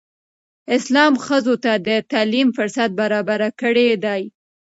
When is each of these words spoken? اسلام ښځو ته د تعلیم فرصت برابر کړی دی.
اسلام 0.77 1.13
ښځو 1.25 1.55
ته 1.63 1.71
د 1.87 1.89
تعلیم 2.11 2.47
فرصت 2.57 2.89
برابر 2.99 3.39
کړی 3.61 3.89
دی. 4.05 4.21